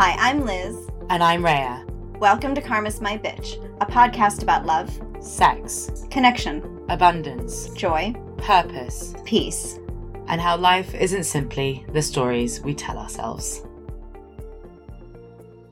[0.00, 0.88] Hi, I'm Liz.
[1.10, 1.84] And I'm Rhea.
[2.20, 9.80] Welcome to Karma's My Bitch, a podcast about love, sex, connection, abundance, joy, purpose, peace,
[10.28, 13.62] and how life isn't simply the stories we tell ourselves.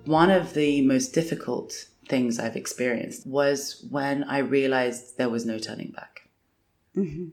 [0.06, 5.60] One of the most difficult things I've experienced was when I realized there was no
[5.60, 6.28] turning back.
[6.96, 7.28] Mm-hmm.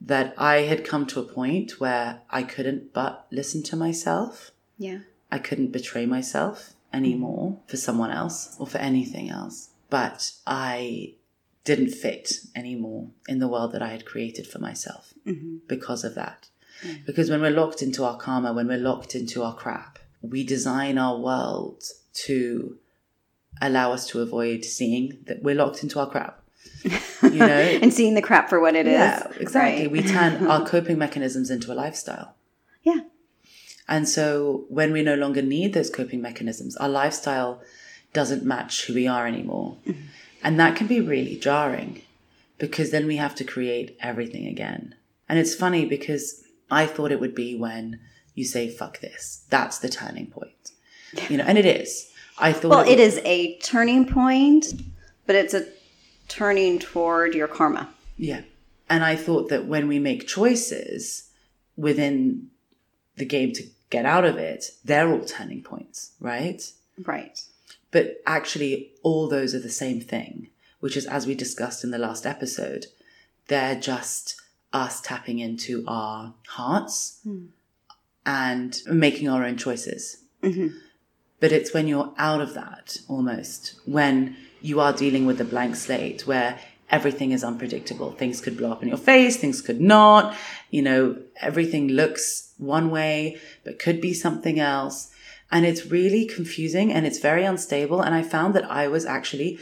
[0.00, 4.52] That I had come to a point where I couldn't but listen to myself.
[4.78, 4.98] Yeah.
[5.30, 9.70] I couldn't betray myself anymore for someone else or for anything else.
[9.90, 11.14] But I
[11.64, 15.56] didn't fit anymore in the world that I had created for myself Mm-hmm.
[15.66, 16.48] because of that.
[17.04, 20.96] Because when we're locked into our karma, when we're locked into our crap, we design
[20.96, 21.82] our world
[22.24, 22.78] to
[23.60, 26.40] allow us to avoid seeing that we're locked into our crap.
[26.84, 27.46] You know?
[27.82, 28.92] and seeing the crap for what it is.
[28.92, 29.82] yeah, exactly.
[29.82, 29.90] Right.
[29.90, 32.34] We turn our coping mechanisms into a lifestyle.
[33.88, 37.62] And so when we no longer need those coping mechanisms, our lifestyle
[38.12, 39.76] doesn't match who we are anymore.
[39.86, 40.00] Mm-hmm.
[40.42, 42.02] And that can be really jarring
[42.58, 44.94] because then we have to create everything again.
[45.28, 48.00] And it's funny because I thought it would be when
[48.34, 49.44] you say, fuck this.
[49.50, 50.72] That's the turning point.
[51.28, 52.10] You know, and it is.
[52.38, 54.74] I thought Well, it, it is a turning point,
[55.26, 55.66] but it's a
[56.28, 57.88] turning toward your karma.
[58.16, 58.42] Yeah.
[58.90, 61.30] And I thought that when we make choices
[61.76, 62.48] within
[63.16, 66.62] the game to get out of it, they're all turning points, right?
[67.04, 67.40] Right.
[67.90, 70.48] But actually, all those are the same thing,
[70.80, 72.86] which is, as we discussed in the last episode,
[73.46, 74.40] they're just
[74.72, 77.46] us tapping into our hearts hmm.
[78.26, 80.18] and making our own choices.
[80.42, 80.76] Mm-hmm.
[81.40, 85.76] But it's when you're out of that almost, when you are dealing with a blank
[85.76, 86.58] slate where
[86.90, 88.12] everything is unpredictable.
[88.12, 90.36] Things could blow up in your face, things could not.
[90.70, 95.10] You know, everything looks one way, but could be something else.
[95.50, 98.02] And it's really confusing and it's very unstable.
[98.02, 99.58] And I found that I was actually,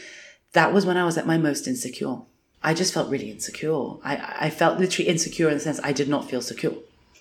[0.53, 2.19] that was when I was at my most insecure.
[2.63, 3.95] I just felt really insecure.
[4.03, 6.75] I, I felt literally insecure in the sense I did not feel secure.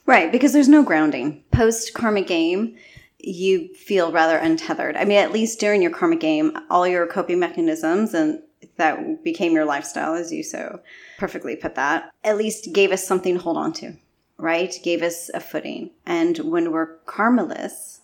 [0.08, 1.44] Right, because there's no grounding.
[1.52, 2.76] Post karma game,
[3.20, 4.96] you feel rather untethered.
[4.96, 8.42] I mean, at least during your karma game, all your coping mechanisms and
[8.78, 10.80] that became your lifestyle, as you so
[11.18, 13.96] perfectly put that, at least gave us something to hold on to,
[14.46, 14.78] right?
[14.84, 15.90] Gave us a footing.
[16.06, 18.02] And when we're karmaless,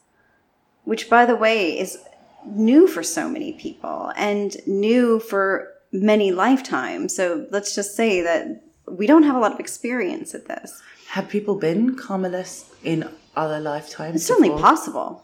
[0.83, 1.99] which by the way is
[2.45, 7.15] new for so many people and new for many lifetimes.
[7.15, 10.81] So let's just say that we don't have a lot of experience at this.
[11.09, 14.15] Have people been karmaless in other lifetimes?
[14.15, 15.23] It's certainly possible,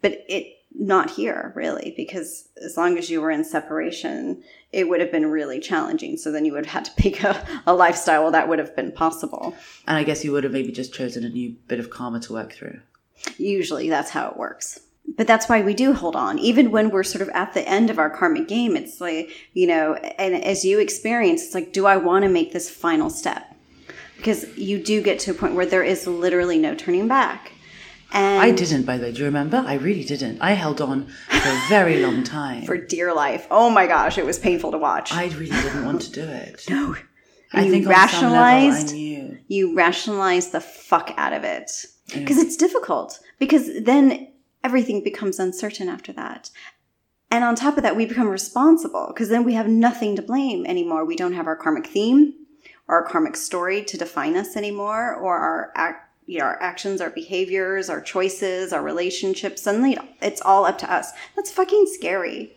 [0.00, 4.42] but it not here really because as long as you were in separation,
[4.72, 6.16] it would have been really challenging.
[6.16, 8.92] So then you would have had to pick a, a lifestyle that would have been
[8.92, 9.54] possible.
[9.86, 12.32] And I guess you would have maybe just chosen a new bit of karma to
[12.32, 12.80] work through.
[13.38, 14.80] Usually that's how it works.
[15.16, 16.38] But that's why we do hold on.
[16.38, 19.66] Even when we're sort of at the end of our karmic game, it's like, you
[19.66, 23.56] know, and as you experience, it's like, do I want to make this final step?
[24.18, 27.52] Because you do get to a point where there is literally no turning back.
[28.12, 29.12] And I didn't, by the way.
[29.12, 29.62] Do you remember?
[29.66, 30.40] I really didn't.
[30.40, 32.62] I held on for a very long time.
[32.64, 33.46] for dear life.
[33.50, 35.12] Oh my gosh, it was painful to watch.
[35.12, 36.64] I really didn't want to do it.
[36.70, 36.96] no.
[37.52, 39.38] I you think on some level I rationalized knew.
[39.48, 41.70] you rationalize the fuck out of it
[42.12, 44.28] because it's difficult because then
[44.62, 46.50] everything becomes uncertain after that
[47.30, 50.66] and on top of that we become responsible because then we have nothing to blame
[50.66, 52.34] anymore we don't have our karmic theme
[52.86, 57.00] or our karmic story to define us anymore or our act you know, our actions,
[57.00, 59.62] our behaviors, our choices, our relationships.
[59.62, 61.10] Suddenly, it's all up to us.
[61.34, 62.52] That's fucking scary.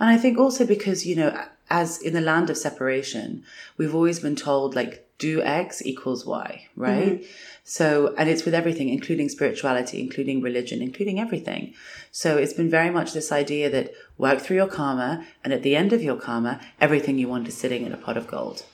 [0.00, 3.44] And I think also because, you know, as in the land of separation,
[3.76, 7.20] we've always been told like do X equals Y, right?
[7.20, 7.30] Mm-hmm.
[7.64, 11.74] So, and it's with everything, including spirituality, including religion, including everything.
[12.12, 15.76] So it's been very much this idea that work through your karma and at the
[15.76, 18.64] end of your karma, everything you want is sitting in a pot of gold.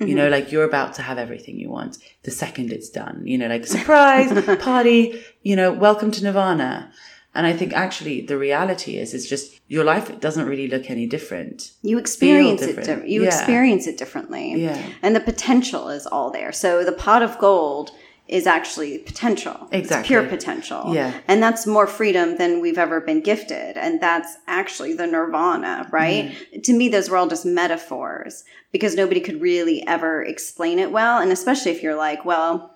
[0.00, 0.32] You know, mm-hmm.
[0.32, 3.22] like you're about to have everything you want the second it's done.
[3.24, 4.30] You know, like surprise,
[4.60, 6.92] party, you know, welcome to Nirvana.
[7.34, 11.06] And I think actually the reality is, it's just your life doesn't really look any
[11.06, 11.72] different.
[11.82, 12.82] You experience it.
[12.82, 13.28] Di- you Yeah.
[13.28, 14.54] experience it differently.
[14.54, 14.82] Yeah.
[15.02, 16.50] And the potential is all there.
[16.52, 17.90] So the pot of gold
[18.28, 19.68] is actually potential.
[19.70, 20.08] It's Exactly.
[20.08, 20.92] pure potential.
[20.94, 21.20] Yeah.
[21.28, 23.76] And that's more freedom than we've ever been gifted.
[23.76, 26.26] And that's actually the nirvana, right?
[26.30, 26.60] Mm-hmm.
[26.62, 31.20] To me, those were all just metaphors because nobody could really ever explain it well.
[31.20, 32.72] And especially if you're like, well,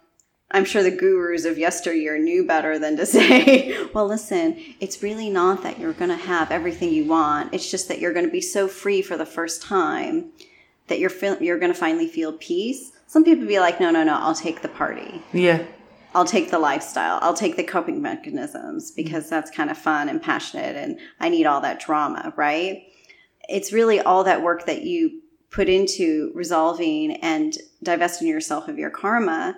[0.53, 5.31] I'm sure the gurus of yesteryear knew better than to say, well, listen, it's really
[5.31, 7.53] not that you're going to have everything you want.
[7.55, 10.31] It's just that you're going to be so free for the first time
[10.87, 12.93] that you're feel- you're going to finally feel peace.
[13.11, 15.21] Some people be like, no, no, no, I'll take the party.
[15.33, 15.65] Yeah.
[16.15, 17.19] I'll take the lifestyle.
[17.23, 21.45] I'll take the coping mechanisms because that's kind of fun and passionate and I need
[21.45, 22.85] all that drama, right?
[23.49, 28.91] It's really all that work that you put into resolving and divesting yourself of your
[28.91, 29.57] karma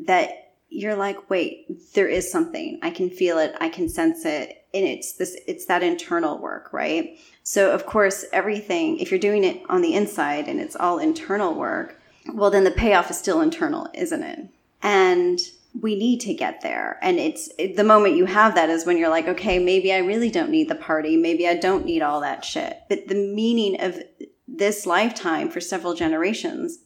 [0.00, 2.78] that you're like, wait, there is something.
[2.80, 3.54] I can feel it.
[3.60, 4.64] I can sense it.
[4.72, 7.18] And it's this, it's that internal work, right?
[7.42, 11.52] So of course, everything, if you're doing it on the inside and it's all internal
[11.52, 11.98] work,
[12.32, 14.48] well, then the payoff is still internal, isn't it?
[14.82, 15.40] And
[15.80, 16.98] we need to get there.
[17.02, 19.98] And it's it, the moment you have that is when you're like, okay, maybe I
[19.98, 21.16] really don't need the party.
[21.16, 22.80] Maybe I don't need all that shit.
[22.88, 23.98] But the meaning of
[24.46, 26.78] this lifetime for several generations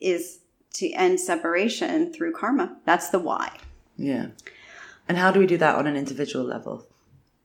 [0.00, 0.40] is
[0.74, 2.76] to end separation through karma.
[2.84, 3.58] That's the why.
[3.96, 4.28] Yeah.
[5.08, 6.86] And how do we do that on an individual level?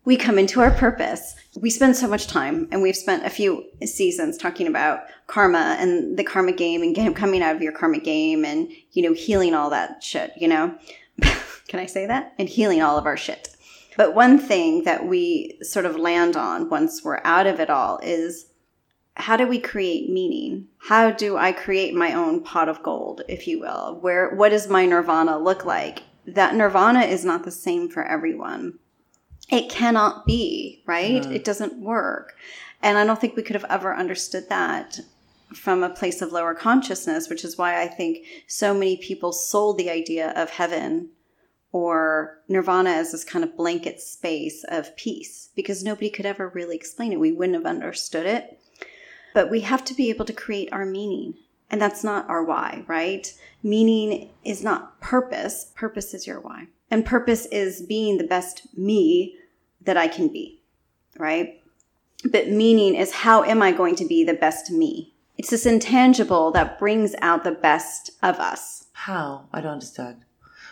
[0.05, 1.35] We come into our purpose.
[1.55, 6.17] We spend so much time, and we've spent a few seasons talking about karma and
[6.17, 9.69] the karma game and coming out of your karma game and, you know, healing all
[9.69, 10.77] that shit, you know?
[11.67, 12.33] Can I say that?
[12.37, 13.55] And healing all of our shit.
[13.95, 17.99] But one thing that we sort of land on once we're out of it all
[18.03, 18.47] is
[19.15, 20.67] how do we create meaning?
[20.79, 23.99] How do I create my own pot of gold, if you will?
[24.01, 26.01] Where, what does my nirvana look like?
[26.25, 28.79] That nirvana is not the same for everyone
[29.49, 31.25] it cannot be, right?
[31.25, 32.35] It doesn't work.
[32.81, 34.99] And I don't think we could have ever understood that
[35.53, 39.77] from a place of lower consciousness, which is why I think so many people sold
[39.77, 41.09] the idea of heaven
[41.71, 46.75] or nirvana as this kind of blanket space of peace because nobody could ever really
[46.75, 47.19] explain it.
[47.19, 48.59] We wouldn't have understood it.
[49.33, 51.35] But we have to be able to create our meaning.
[51.71, 53.33] And that's not our why, right?
[53.63, 55.71] Meaning is not purpose.
[55.75, 56.67] Purpose is your why.
[56.93, 59.35] And purpose is being the best me
[59.81, 60.61] that I can be,
[61.17, 61.59] right?
[62.23, 65.15] But meaning is how am I going to be the best me?
[65.35, 68.85] It's this intangible that brings out the best of us.
[68.91, 69.47] How?
[69.51, 70.17] I don't understand.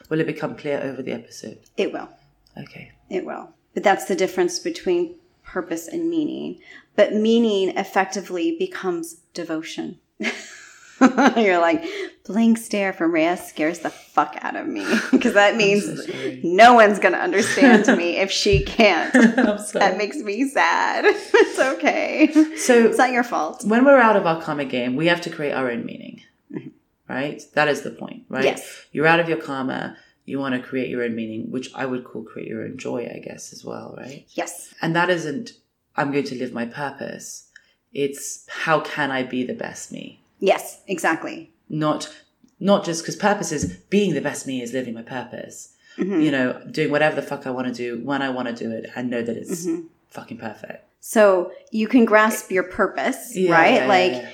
[0.09, 1.57] Will it become clear over the episode?
[1.75, 2.09] It will.
[2.55, 2.91] Okay.
[3.09, 3.49] It will.
[3.73, 6.59] But that's the difference between purpose and meaning.
[6.95, 9.97] But meaning effectively becomes devotion.
[11.37, 11.83] You're like,
[12.25, 16.13] blank stare from Rhea scares the fuck out of me because that means so
[16.43, 19.11] no one's going to understand me if she can't.
[19.13, 21.05] That makes me sad.
[21.05, 22.31] it's okay.
[22.57, 23.63] So It's not your fault.
[23.65, 26.21] when we're out of our karma game, we have to create our own meaning.
[26.53, 26.69] Mm-hmm.
[27.09, 27.41] Right?
[27.55, 28.43] That is the point, right?
[28.45, 28.85] Yes.
[28.91, 29.97] You're out of your karma.
[30.25, 33.11] You want to create your own meaning, which I would call create your own joy,
[33.13, 34.25] I guess, as well, right?
[34.29, 34.73] Yes.
[34.81, 35.53] And that isn't,
[35.97, 37.49] I'm going to live my purpose.
[37.91, 40.20] It's how can I be the best me?
[40.41, 41.53] Yes, exactly.
[41.69, 42.13] Not,
[42.59, 45.73] not just because purpose is being the best me is living my purpose.
[45.97, 46.19] Mm-hmm.
[46.21, 48.71] You know, doing whatever the fuck I want to do when I want to do
[48.71, 49.87] it and know that it's Mm-hmm.
[50.09, 50.85] fucking perfect.
[50.99, 53.73] So you can grasp your purpose, Yeah, right?
[53.75, 54.29] yeah, like yeah.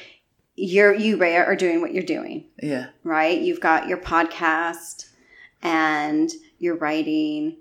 [0.55, 2.87] you're you Rhea are doing what you're doing, Yeah.
[3.03, 3.39] right?
[3.39, 5.09] You've got your podcast
[5.61, 7.57] and you're writing,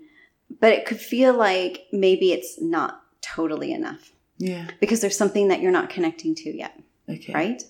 [0.59, 4.67] but it could feel like maybe it's not totally enough Yeah.
[4.79, 6.79] because there's something that you're not connecting to yet,
[7.09, 7.33] Okay.
[7.33, 7.63] right?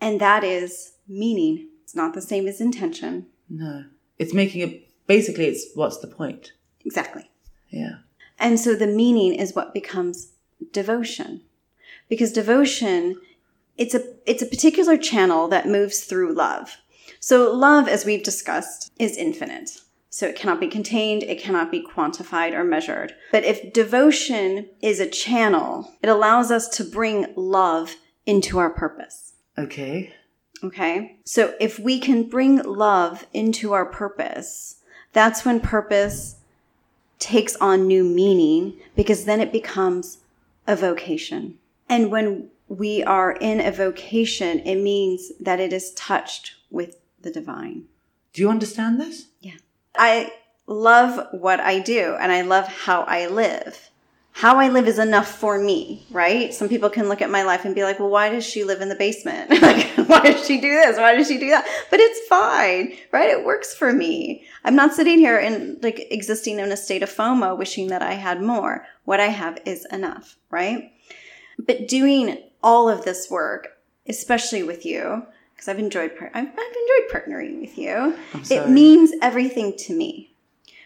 [0.00, 1.68] And that is meaning.
[1.82, 3.26] It's not the same as intention.
[3.48, 3.84] No.
[4.18, 6.52] It's making it, basically, it's what's the point?
[6.84, 7.30] Exactly.
[7.70, 7.96] Yeah.
[8.38, 10.32] And so the meaning is what becomes
[10.72, 11.42] devotion.
[12.08, 13.16] Because devotion
[13.76, 16.76] it's a it's a particular channel that moves through love.
[17.20, 19.80] So love as we've discussed is infinite.
[20.10, 23.14] So it cannot be contained, it cannot be quantified or measured.
[23.32, 29.33] But if devotion is a channel, it allows us to bring love into our purpose.
[29.58, 30.12] Okay.
[30.62, 31.18] Okay.
[31.24, 34.76] So if we can bring love into our purpose,
[35.12, 36.36] that's when purpose
[37.18, 40.18] takes on new meaning because then it becomes
[40.66, 41.58] a vocation.
[41.88, 47.30] And when we are in a vocation, it means that it is touched with the
[47.30, 47.84] divine.
[48.32, 49.26] Do you understand this?
[49.40, 49.58] Yeah.
[49.96, 50.32] I
[50.66, 53.90] love what I do and I love how I live.
[54.36, 56.52] How I live is enough for me, right?
[56.52, 58.80] Some people can look at my life and be like, well, why does she live
[58.80, 59.48] in the basement?
[59.62, 60.96] like, why does she do this?
[60.96, 61.64] Why does she do that?
[61.88, 63.30] But it's fine, right?
[63.30, 64.44] It works for me.
[64.64, 68.14] I'm not sitting here and like existing in a state of FOMO, wishing that I
[68.14, 68.84] had more.
[69.04, 70.92] What I have is enough, right?
[71.56, 76.52] But doing all of this work, especially with you, because I've enjoyed par- I've, I've
[76.52, 78.18] enjoyed partnering with you.
[78.50, 80.34] It means everything to me,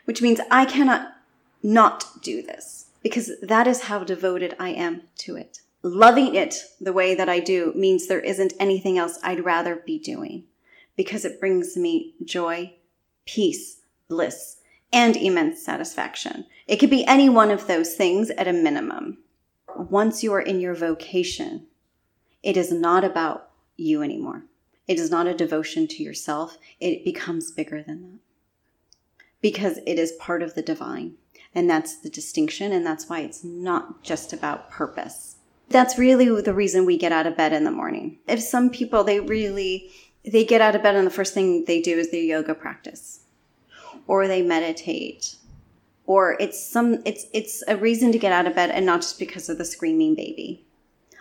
[0.04, 1.14] which means I cannot
[1.62, 2.77] not do this
[3.08, 5.60] because that is how devoted I am to it.
[5.82, 9.98] Loving it the way that I do means there isn't anything else I'd rather be
[9.98, 10.44] doing
[10.94, 12.74] because it brings me joy,
[13.24, 14.56] peace, bliss,
[14.92, 16.44] and immense satisfaction.
[16.66, 19.18] It could be any one of those things at a minimum.
[19.74, 21.66] Once you are in your vocation,
[22.42, 24.44] it is not about you anymore.
[24.86, 28.18] it is not a devotion to yourself, it becomes bigger than that
[29.40, 31.14] because it is part of the divine.
[31.54, 32.72] And that's the distinction.
[32.72, 35.36] And that's why it's not just about purpose.
[35.68, 38.18] That's really the reason we get out of bed in the morning.
[38.26, 39.90] If some people, they really,
[40.24, 43.20] they get out of bed and the first thing they do is their yoga practice
[44.06, 45.36] or they meditate
[46.06, 49.18] or it's some, it's, it's a reason to get out of bed and not just
[49.18, 50.64] because of the screaming baby.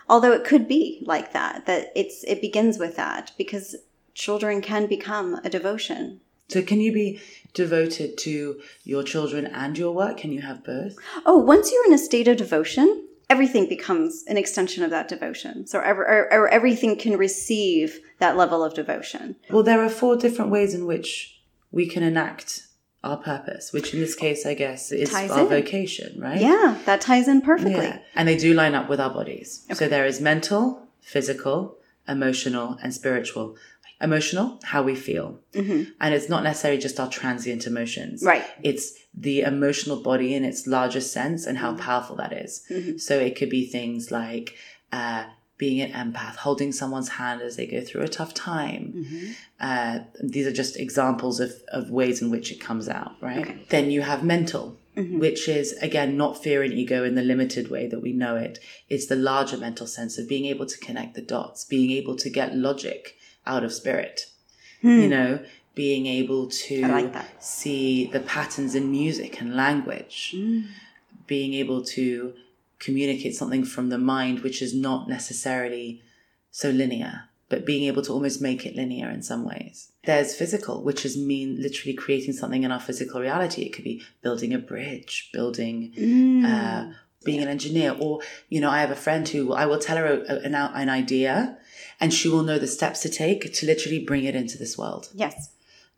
[0.08, 3.76] Although it could be like that, that it's, it begins with that because
[4.14, 7.20] children can become a devotion So can you be
[7.52, 10.16] devoted to your children and your work?
[10.16, 10.96] Can you have both?
[11.26, 15.66] Oh, once you're in a state of devotion, everything becomes an extension of that devotion.
[15.66, 19.36] So ever, or, or everything can receive that level of devotion.
[19.50, 21.38] Well, there are four different ways in which
[21.70, 22.66] we can enact
[23.04, 25.48] our purpose, which in this case, I guess, is Ties our in.
[25.48, 26.40] vocation, right?
[26.40, 27.84] Yeah, that ties in perfectly.
[27.84, 27.98] Yeah.
[28.14, 29.66] And they do line up with our bodies.
[29.74, 31.76] So there is mental, physical,
[32.08, 33.56] emotional, and spiritual.
[34.00, 35.40] Emotional, how we feel.
[35.52, 35.90] Mm-hmm.
[36.00, 38.22] And it's not necessarily just our transient emotions.
[38.22, 38.44] Right.
[38.62, 41.82] It's the emotional body in its largest sense and how mm-hmm.
[41.82, 42.64] powerful that is.
[42.70, 42.98] Mm-hmm.
[42.98, 44.56] So it could be things like
[44.92, 45.24] uh,
[45.58, 49.34] being an empath, holding someone's hand as they go through a tough time.
[49.58, 53.68] Uh, these are just examples of, of ways in which it comes out, right?
[53.68, 57.88] Then you have mental, which is again not fear and ego in the limited way
[57.88, 58.60] that we know it.
[58.88, 62.30] It's the larger mental sense of being able to connect the dots, being able to
[62.30, 63.16] get logic
[63.48, 64.26] out of spirit,
[64.82, 65.00] hmm.
[65.00, 65.40] you know,
[65.74, 70.62] being able to like see the patterns in music and language, hmm.
[71.26, 72.34] being able to
[72.78, 76.02] communicate something from the mind which is not necessarily
[76.50, 79.92] so linear, but being able to almost make it linear in some ways.
[80.04, 83.62] There's physical, which is mean literally creating something in our physical reality.
[83.62, 86.44] It could be building a bridge, building, hmm.
[86.44, 86.92] uh,
[87.24, 90.06] being an engineer, or you know, I have a friend who I will tell her
[90.06, 91.58] a, a- an, an idea,
[92.00, 95.08] and she will know the steps to take to literally bring it into this world.
[95.14, 95.50] Yes.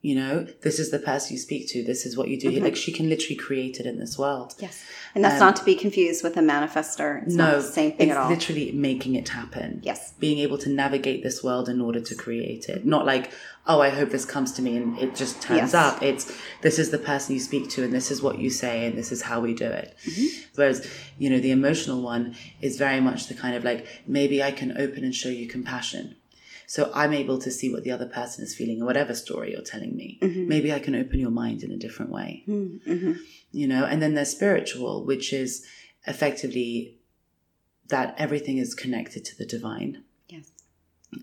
[0.02, 1.82] You know, this is the person you speak to.
[1.84, 2.50] This is what you do.
[2.50, 2.64] Mm-hmm.
[2.64, 4.54] Like she can literally create it in this world.
[4.58, 4.82] Yes.
[5.14, 7.22] And that's not to be confused with a manifester.
[7.26, 8.30] It's not No, the same thing it's at all.
[8.30, 9.80] literally making it happen.
[9.82, 10.14] Yes.
[10.18, 12.86] Being able to navigate this world in order to create it.
[12.86, 13.30] Not like,
[13.66, 15.74] oh, I hope this comes to me and it just turns Yes.
[15.74, 16.02] up.
[16.02, 18.96] It's this is the person you speak to and this is what you say and
[18.96, 19.94] this is how we do it.
[20.08, 20.42] Mm-hmm.
[20.54, 20.88] Whereas,
[21.18, 24.78] you know, the emotional one is very much the kind of like, maybe I can
[24.78, 26.16] open and show you compassion.
[26.74, 29.62] So I'm able to see what the other person is feeling, or whatever story you're
[29.74, 30.18] telling me.
[30.22, 30.46] Mm-hmm.
[30.46, 32.44] Maybe I can open your mind in a different way.
[32.46, 35.66] You know, and then there's spiritual, which is
[36.06, 36.98] effectively
[37.88, 40.04] that everything is connected to the divine.
[40.28, 40.52] yes.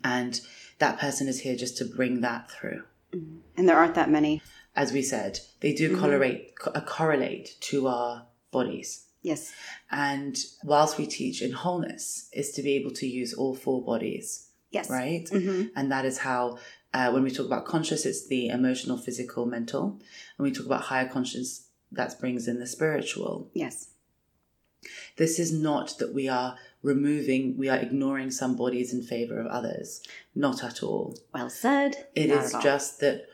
[0.03, 0.41] And
[0.79, 2.83] that person is here just to bring that through.
[3.13, 4.41] And there aren't that many.
[4.75, 6.01] As we said, they do Mm-hmm.
[6.01, 9.05] correlate, co- uh, correlate to our bodies.
[9.21, 9.53] Yes.
[9.89, 14.46] And whilst we teach in wholeness, is to be able to use all four bodies,
[14.71, 14.89] Yes.
[14.89, 15.25] right?
[15.31, 15.71] Mhm.
[15.75, 16.57] And that is how,
[16.93, 19.99] uh, when we talk about conscious, it's the emotional, physical, mental.
[20.37, 23.49] And we talk about higher conscious, that brings in the spiritual.
[23.53, 23.89] Yes.
[25.15, 29.47] This is not that we are removing, we are ignoring some bodies in favor of
[29.47, 30.01] others.
[30.35, 31.17] Not at all.
[31.33, 32.07] Well said.
[32.13, 33.25] It Not is just that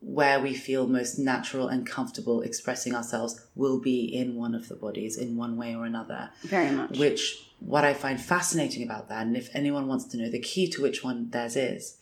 [0.00, 4.76] where we feel most natural and comfortable expressing ourselves will be in one of the
[4.76, 6.30] bodies in one way or another.
[6.42, 6.96] very much.
[6.98, 10.68] Which, what I find fascinating about that, and if anyone wants to know the key
[10.70, 11.96] to which one theirs is,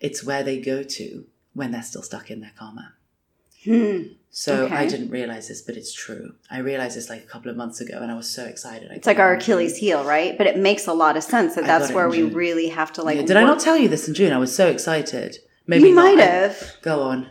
[0.00, 2.94] it's where they go to when they're still stuck in their karma.
[3.64, 4.02] Hmm.
[4.30, 6.34] So I didn't realize this, but it's true.
[6.50, 8.90] I realized this like a couple of months ago, and I was so excited.
[8.92, 10.36] I It's like our Achilles heel, right?
[10.38, 12.34] But it makes a lot of sense that I that's it where we June.
[12.34, 13.16] really have to like.
[13.16, 14.32] Yeah, did I not tell you this in June?
[14.32, 15.38] I was so excited.
[15.66, 16.04] Maybe You not.
[16.14, 16.72] might I- have.
[16.82, 17.30] Go on.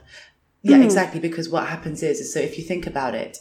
[0.63, 1.21] Yeah, exactly.
[1.21, 3.37] Because what happens is, is so if you think about it,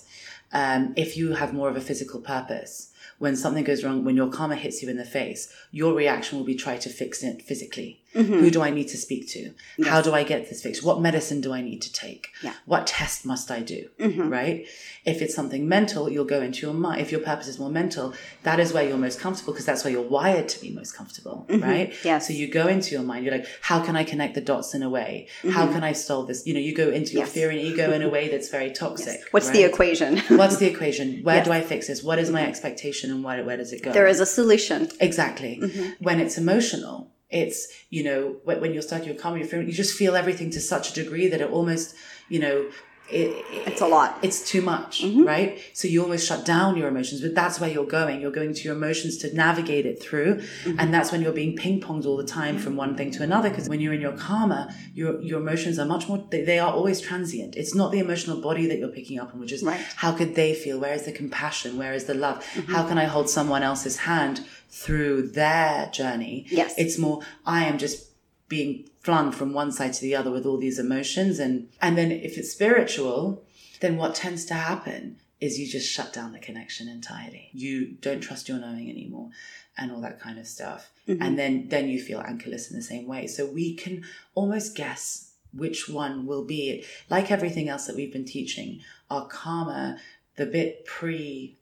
[0.52, 4.28] um, if you have more of a physical purpose, when something goes wrong, when your
[4.28, 8.02] karma hits you in the face, your reaction will be try to fix it physically.
[8.14, 8.32] Mm-hmm.
[8.32, 9.52] Who do I need to speak to?
[9.84, 10.82] How do I get this fixed?
[10.82, 12.28] What medicine do I need to take?
[12.42, 12.54] Yeah.
[12.64, 13.88] What test must I do?
[14.00, 14.28] Mm-hmm.
[14.30, 14.66] Right?
[15.04, 17.02] If it's something mental, you'll go into your mind.
[17.02, 19.92] If your purpose is more mental, that is where you're most comfortable because that's where
[19.92, 21.44] you're wired to be most comfortable.
[21.50, 21.90] Right?
[21.92, 22.06] Mm-hmm.
[22.08, 22.26] Yes.
[22.26, 24.82] So you go into your mind, you're like, how can I connect the dots in
[24.82, 25.28] a way?
[25.50, 26.46] How can I solve this?
[26.46, 27.32] You know, you go into your Mm-hmm.
[27.34, 29.20] Fear and ego in a way that's very toxic.
[29.32, 30.18] What's the equation?
[30.28, 31.22] What's the equation?
[31.22, 31.44] Where Yes.
[31.46, 32.02] do I fix this?
[32.02, 33.92] What is my expectation and where, where does it go?
[33.92, 34.88] there is a solution.
[35.00, 35.58] Exactly.
[35.62, 36.04] Mm-hmm.
[36.04, 40.50] When it's emotional, it's, you know, when, you're starting your you're you just feel everything
[40.50, 41.94] to such a degree that it almost,
[42.28, 42.70] you know,
[43.10, 44.18] it, It's a lot.
[44.22, 45.24] It's too much, Mm-hmm.
[45.24, 45.58] right?
[45.74, 48.20] So you almost shut down your emotions, but that's where you're going.
[48.20, 50.36] You're going to your emotions to navigate it through.
[50.36, 50.80] Mm-hmm.
[50.80, 53.48] And that's when you're being ping ponged all the time from one thing to another.
[53.50, 56.72] Because when you're in your karma, your, your emotions are much more, they, they are
[56.72, 57.56] always transient.
[57.56, 59.80] It's not the emotional body that you're picking up on, which is Right.
[59.96, 60.78] how could they feel?
[60.80, 61.78] Where is the compassion?
[61.78, 62.38] Where is the love?
[62.54, 62.72] Mm-hmm.
[62.72, 66.46] How can I hold someone else's hand through their journey?
[66.50, 66.74] Yes.
[66.76, 68.04] It's more, I am just
[68.48, 71.38] being flung from one side to the other with all these emotions.
[71.38, 73.44] And and then if it's spiritual
[73.80, 77.50] then what tends to happen is you just shut down the connection entirely.
[77.52, 79.30] You don't trust your knowing anymore
[79.78, 80.90] and all that kind of stuff.
[81.06, 81.22] Mm-hmm.
[81.22, 83.28] And then then you feel anchorless in the same way.
[83.28, 86.84] So we can almost guess which one will be.
[87.08, 89.98] Like everything else that we've been teaching our karma
[90.34, 91.58] the bit pre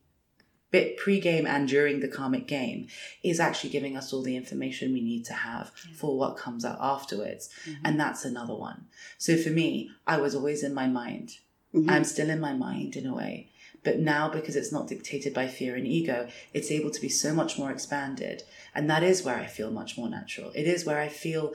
[0.75, 2.88] bit pre-game and during the karmic game
[3.23, 6.76] is actually giving us all the information we need to have for what comes out
[6.81, 7.49] afterwards.
[7.64, 7.87] Mm-hmm.
[7.87, 8.87] And that's another one.
[9.16, 11.28] So for me i was always in my mind.
[11.73, 11.90] Mm-hmm.
[11.90, 13.50] I'm still in my mind in a way.
[13.85, 17.33] But now because it's not dictated by fear and ego it's able to be so
[17.33, 18.43] much more expanded.
[18.75, 20.50] And that is where i feel much more natural.
[20.57, 21.54] It is where i feel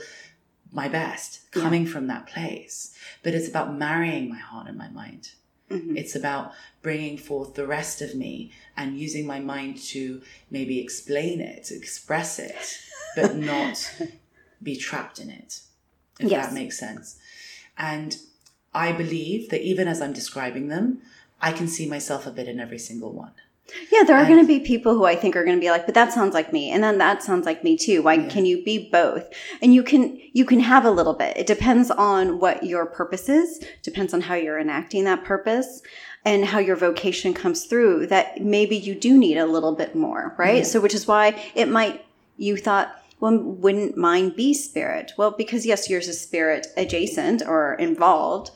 [0.71, 2.95] my best coming from that place.
[3.21, 5.31] But it's about marrying my heart and my mind
[5.69, 5.97] Mm-hmm.
[5.97, 11.41] it's about bringing forth the rest of me and using my mind to maybe explain
[11.41, 12.79] it, express it,
[13.15, 13.77] but not
[14.63, 15.61] be trapped in it,
[16.19, 16.47] if Yes.
[16.47, 17.17] that makes sense.
[17.77, 18.17] And
[18.73, 21.01] I believe that even as I'm describing them,
[21.41, 23.33] I can see myself a bit in every single one.
[23.91, 25.85] Yeah, there are going to be people who I think are going to be like,
[25.85, 28.01] but that sounds like me, and then that sounds like me too.
[28.01, 28.27] Why Yeah.
[28.29, 29.27] can you be both?
[29.61, 31.35] And you can you can have a little bit.
[31.37, 33.63] It depends on what your purpose is.
[33.83, 35.81] Depends on how you're enacting that purpose
[36.25, 38.07] and how your vocation comes through.
[38.07, 40.57] That maybe you do need a little bit more, right?
[40.57, 40.63] Yeah.
[40.63, 42.05] So, which is why it might
[42.37, 42.95] you thought.
[43.21, 45.11] Well, wouldn't mine be spirit?
[45.17, 48.51] Well, because yes, yours is spirit adjacent or involved,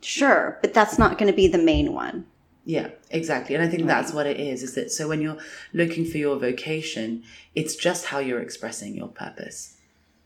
[0.00, 2.26] sure, but that's not going to be the main one.
[2.64, 3.54] Yeah, exactly.
[3.54, 5.38] And I think that's what it is, is that so when you're
[5.72, 7.22] looking for your vocation,
[7.54, 9.76] it's just how you're expressing your purpose.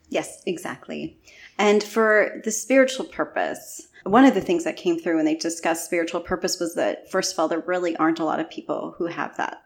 [0.09, 1.19] Yes, exactly.
[1.59, 5.87] And for the spiritual purpose, one of the things that came through when they discussed
[5.87, 9.07] spiritual purpose was that, first of all, there really aren't a lot of people who
[9.07, 9.63] have that.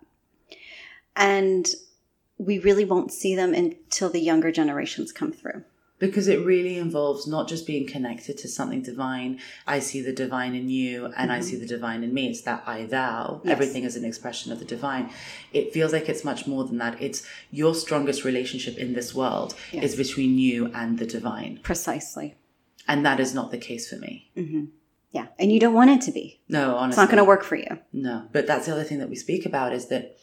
[1.16, 1.66] And
[2.36, 5.64] we really won't see them until the younger generations come through.
[5.98, 9.40] Because it really involves not just being connected to something divine.
[9.66, 11.62] I see the divine in you and I see mm-hmm.
[11.62, 12.28] the divine in me.
[12.28, 13.40] It's that I thou.
[13.42, 13.52] Yes.
[13.52, 15.10] Everything is an expression of the divine.
[15.52, 17.02] It feels like it's much more than that.
[17.02, 19.84] It's your strongest relationship in this world Yes.
[19.84, 21.58] is between you and the divine.
[21.62, 22.36] Precisely.
[22.86, 24.30] And that is not the case for me.
[24.36, 24.64] Mm-hmm.
[25.10, 25.26] Yeah.
[25.38, 26.40] And you don't want it to be.
[26.48, 26.90] No, honestly.
[26.90, 27.78] It's not going to work for you.
[27.92, 28.28] No.
[28.32, 30.16] But that's the other thing that we speak about is that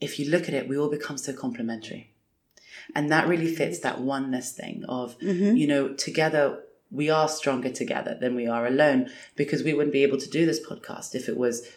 [0.00, 2.14] if you look at it, we all become so complementary.
[2.94, 5.56] And that really fits that oneness thing of, mm-hmm.
[5.56, 10.02] you know, together we are stronger together than we are alone because we wouldn't be
[10.02, 11.68] able to do this podcast if it was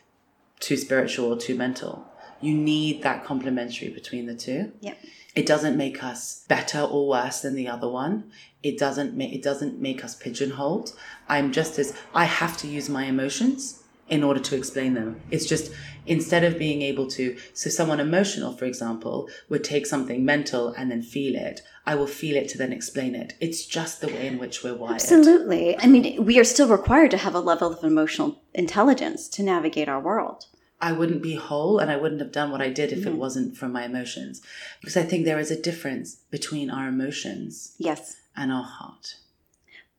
[0.59, 2.07] too spiritual or too mental.
[2.41, 4.71] You need that complementary between the two.
[4.81, 4.97] Yep.
[5.35, 8.31] It doesn't make us better or worse than the other one.
[8.61, 10.93] It doesn't make it doesn't make us pigeonholed.
[11.27, 15.21] I'm just as I have to use my emotions in order to explain them.
[15.31, 15.71] It's just
[16.05, 20.91] instead of being able to so someone emotional, for example, would take something mental and
[20.91, 21.61] then feel it.
[21.85, 23.33] I will feel it to then explain it.
[23.39, 24.95] It's just the way in which we're wired.
[24.95, 25.77] Absolutely.
[25.77, 29.89] I mean, we are still required to have a level of emotional intelligence to navigate
[29.89, 30.45] our world.
[30.79, 33.17] I wouldn't be whole and I wouldn't have done what I did if it mm-hmm.
[33.17, 34.41] wasn't from my emotions.
[34.81, 39.15] Because I think there is a difference between our emotions Yes, and our heart.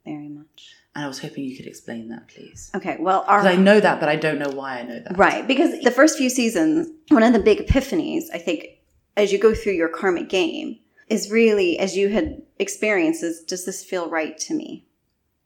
[0.05, 0.75] very much.
[0.94, 2.70] And I was hoping you could explain that, please.
[2.74, 2.96] Okay.
[3.00, 5.18] Well, our I know that, but I don't know why I know that.
[5.18, 8.68] Right, because the first few seasons, one of the big epiphanies, I think,
[9.16, 10.78] as you go through your karmic game,
[11.09, 13.42] is really as you had experiences.
[13.42, 14.87] does this feel right to me?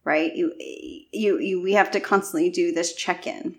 [0.05, 0.35] Right?
[0.35, 3.57] You you, you we have to constantly do this check-in.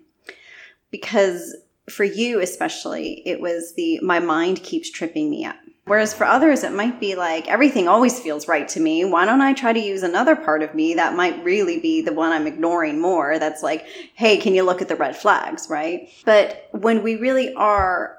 [0.90, 1.56] Because
[1.88, 5.56] for you especially, it was the my mind keeps tripping me up.
[5.90, 9.04] Whereas for others, it might be like everything always feels right to me.
[9.04, 12.12] Why don't I try to use another part of me that might really be the
[12.12, 13.40] one I'm ignoring more?
[13.40, 16.08] That's like, hey, can you look at the red flags, right?
[16.24, 18.18] But when we really are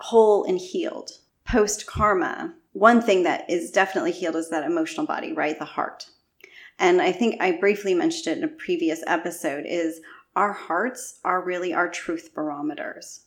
[0.00, 1.12] whole and healed
[1.44, 5.56] post karma, one thing that is definitely healed is that emotional body, right?
[5.56, 6.08] The heart.
[6.80, 10.00] And I think I briefly mentioned it in a previous episode is
[10.34, 13.26] our hearts are really our truth barometers.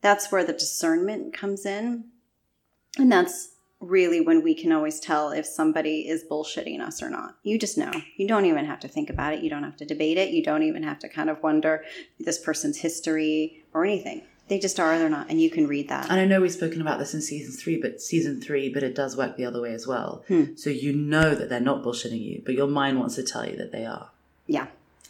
[0.00, 2.11] That's where the discernment comes in.
[2.98, 3.50] And that's
[3.80, 7.36] really when we can always tell if somebody is bullshitting us or not.
[7.42, 7.90] You just know.
[8.16, 9.42] You don't even have to think about it.
[9.42, 10.30] You don't have to debate it.
[10.30, 11.84] You don't even have to kind of wonder
[12.20, 14.22] this person's history or anything.
[14.48, 15.30] They just are or they're not.
[15.30, 16.10] And you can read that.
[16.10, 18.94] And I know we've spoken about this in season three, but season three, but it
[18.94, 20.24] does work the other way as well.
[20.28, 20.54] Hmm.
[20.56, 23.56] So you know that they're not bullshitting you, but your mind wants to tell you
[23.56, 24.10] that they are.
[24.46, 24.66] Yeah.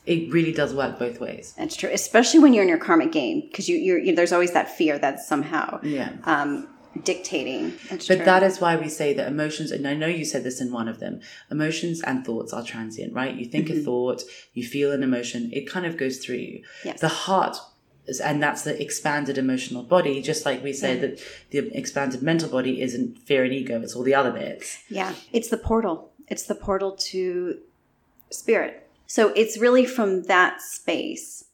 [0.06, 1.54] It really does work both ways.
[1.58, 4.52] That's true, especially when you're in your karmic game, because you, you're, you, there's always
[4.52, 6.12] that fear that somehow Yeah.
[6.24, 6.68] um,
[7.04, 7.74] dictating.
[7.88, 8.24] That's But true.
[8.24, 10.88] that is why we say that emotions, and I know you said this in one
[10.88, 13.34] of them, emotions and thoughts are transient, right?
[13.34, 13.84] You think a mm-hmm.
[13.84, 16.64] thought, you feel an emotion, it kind of goes through you.
[16.84, 17.00] Yes.
[17.00, 17.56] The heart,
[18.06, 22.48] is, and that's the expanded emotional body, just like we say that the expanded mental
[22.48, 24.78] body isn't fear and ego, it's all the other bits.
[24.88, 26.12] yeah, it's the portal.
[26.28, 27.58] It's the portal to
[28.30, 28.88] spirit.
[29.06, 31.44] So it's really from that space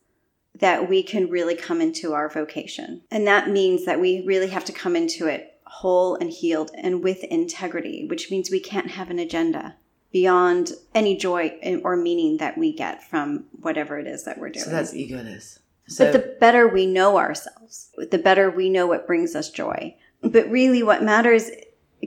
[0.61, 3.03] that we can really come into our vocation.
[3.11, 7.03] And that means that we really have to come into it whole and healed and
[7.03, 9.77] with integrity, which means we can't have an agenda
[10.11, 14.65] beyond any joy or meaning that we get from whatever it is that we're doing.
[14.65, 15.59] So that's egoless.
[15.87, 19.97] So, but the better we know ourselves, the better we know what brings us joy.
[20.23, 21.51] But really, what matters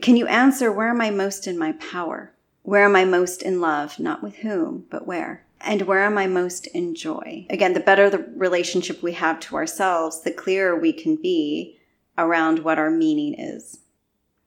[0.01, 2.33] can you answer where am I most in my power?
[2.63, 3.99] Where am I most in love?
[3.99, 5.45] Not with whom, but where?
[5.63, 7.45] And where am I most in joy?
[7.49, 11.79] Again, the better the relationship we have to ourselves, the clearer we can be
[12.17, 13.79] around what our meaning is.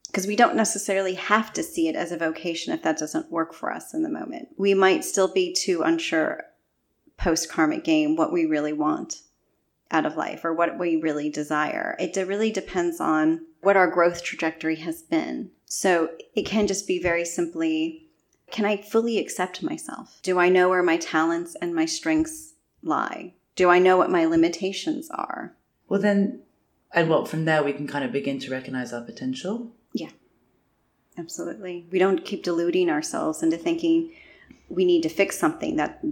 [0.06, 3.52] Because we don't necessarily have to see it as a vocation if that doesn't work
[3.52, 4.48] for us in the moment.
[4.56, 6.44] We might still be too unsure
[7.16, 9.22] post karmic game what we really want
[9.90, 11.96] out of life or what we really desire.
[11.98, 15.50] It really depends on what our growth trajectory has been.
[15.66, 18.03] So it can just be very simply
[18.54, 20.20] can I fully accept myself?
[20.22, 23.34] Do I know where my talents and my strengths lie?
[23.56, 25.56] Do I know what my limitations are?
[25.88, 26.40] Well, then,
[26.92, 29.72] and what from there we can kind of begin to recognize our potential?
[29.92, 30.10] Yeah,
[31.18, 31.88] absolutely.
[31.90, 34.12] We don't keep deluding ourselves into thinking
[34.68, 36.04] we need to fix something that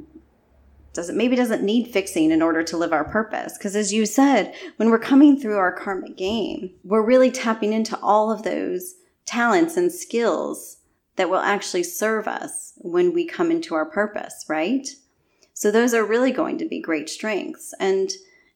[0.94, 4.54] doesn't maybe doesn't need fixing in order to live our purpose because as you said
[4.76, 9.78] when we're coming through our karmic game we're really tapping into all of those talents
[9.78, 10.81] and skills
[11.16, 14.88] that will actually serve us when we come into our purpose right
[15.54, 18.12] so those are really going to be great strengths and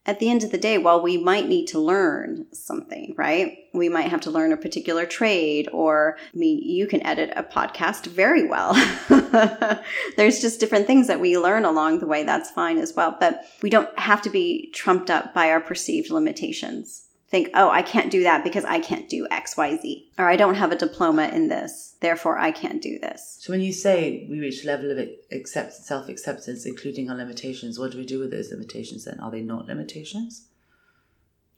[0.06, 3.58] at the end of the day, while we might need to learn something, right?
[3.74, 7.42] We might have to learn a particular trade, or I mean, you can edit a
[7.42, 8.74] podcast very well.
[10.16, 12.22] There's just different things that we learn along the way.
[12.22, 13.16] That's fine as well.
[13.18, 17.82] But we don't have to be trumped up by our perceived limitations think, oh, I
[17.82, 20.76] can't do that because I can't do X, Y, Z, or I don't have a
[20.76, 23.38] diploma in this, therefore I can't do this.
[23.40, 27.78] So when you say we reach a level of accept, self acceptance, including our limitations,
[27.78, 29.18] what do we do with those limitations then?
[29.20, 30.46] Are they not limitations?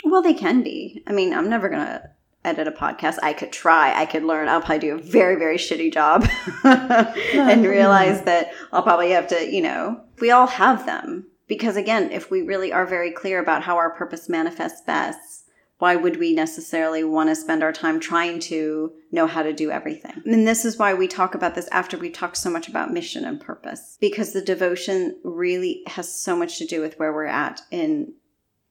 [0.04, 1.02] Well, they can be.
[1.06, 2.10] I mean, I'm never going to
[2.44, 3.18] edit a podcast.
[3.22, 4.48] I could try, I could learn.
[4.48, 6.26] I'll probably do a very, very shitty job
[6.64, 11.26] and realize that I'll probably have to, you know, we all have them.
[11.46, 15.47] Because again, if we really are very clear about how our purpose manifests best,
[15.78, 19.70] why would we necessarily want to spend our time trying to know how to do
[19.70, 20.22] everything?
[20.26, 23.24] And this is why we talk about this after we talked so much about mission
[23.24, 27.62] and purpose, because the devotion really has so much to do with where we're at
[27.70, 28.14] in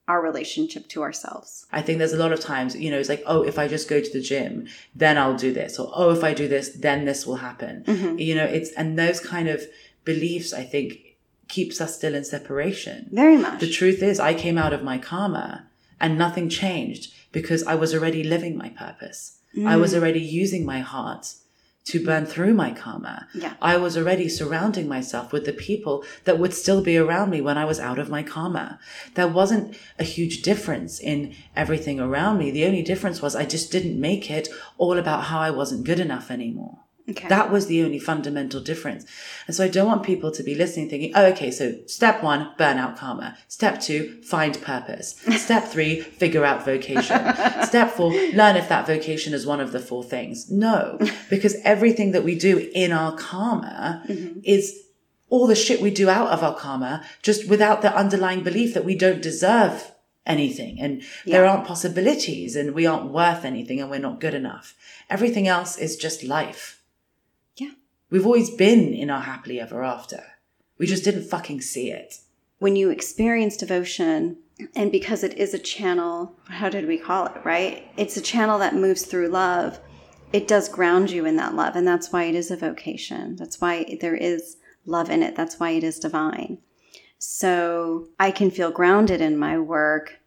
[0.09, 1.65] our relationship to ourselves.
[1.71, 3.89] I think there's a lot of times, you know, it's like, oh, if I just
[3.89, 5.79] go to the gym, then I'll do this.
[5.79, 7.83] Or, oh, if I do this, then this will happen.
[7.85, 8.17] Mm-hmm.
[8.17, 9.63] You know, it's, and those kind of
[10.05, 11.17] beliefs, I think,
[11.49, 13.09] keeps us still in separation.
[13.11, 13.59] Very much.
[13.59, 15.66] The truth is, I came out of my karma
[15.99, 19.39] and nothing changed because I was already living my purpose.
[19.55, 19.67] Mm.
[19.67, 19.97] I was mm.
[19.97, 21.35] already using my heart
[21.87, 23.27] to burn through my karma.
[23.33, 23.53] Yeah.
[23.61, 27.57] I was already surrounding myself with the people that would still be around me when
[27.57, 28.77] I was out of my karma.
[29.13, 32.51] There wasn't a huge difference in everything around me.
[32.51, 36.01] The only difference was I just didn't make it all about how I wasn't good
[36.01, 36.79] enough anymore.
[37.09, 37.27] Okay.
[37.29, 39.05] That was the only fundamental difference.
[39.47, 42.51] And so I don't want people to be listening thinking, oh, okay, so step one,
[42.57, 43.37] burn out karma.
[43.47, 45.15] Step two, find purpose.
[45.37, 47.17] Step three, figure out vocation.
[47.63, 50.51] Step four, learn if that vocation is one of the four things.
[50.51, 54.39] No, because everything that we do in our karma mm-hmm.
[54.43, 54.83] is
[55.29, 58.85] all the shit we do out of our karma, just without the underlying belief that
[58.85, 59.91] we don't deserve
[60.25, 61.37] anything and yeah.
[61.37, 64.75] there aren't possibilities and we aren't worth anything and we're not good enough.
[65.09, 66.76] Everything else is just life.
[68.09, 70.23] We've always been in our happily ever after.
[70.77, 72.15] We just didn't fucking see it.
[72.59, 74.37] When you experience devotion,
[74.75, 77.87] and because it is a channel, how did we call it, right?
[77.97, 79.79] It's a channel that moves through love.
[80.33, 81.75] It does ground you in that love.
[81.75, 83.35] And that's why it is a vocation.
[83.35, 85.35] That's why there is love in it.
[85.35, 86.59] That's why it is divine.
[87.19, 90.19] So I can feel grounded in my work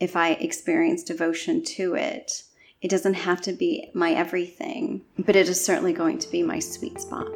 [0.00, 2.42] if I experience devotion to it.
[2.82, 6.58] It doesn't have to be my everything, but it is certainly going to be my
[6.58, 7.28] sweet spot.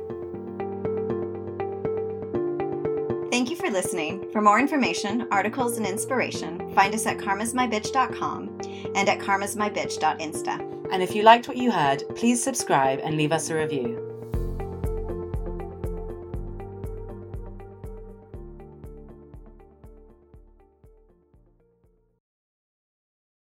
[3.31, 4.29] Thank you for listening.
[4.33, 8.61] For more information, articles, and inspiration, find us at karmasmybitch.com
[8.97, 10.89] and at karmasmybitch.insta.
[10.91, 14.06] And if you liked what you heard, please subscribe and leave us a review.